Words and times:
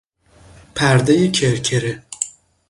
پردهی 0.75 1.31
کرکره 1.31 2.03